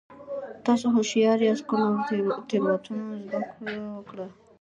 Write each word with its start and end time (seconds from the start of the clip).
تاسو 0.65 0.85
هوښیار 0.95 1.39
یاست 1.47 1.65
که 1.69 1.73
له 2.27 2.35
تېروتنو 2.49 3.05
زده 3.23 3.41
کړه 3.63 3.73
وکړه. 3.95 4.25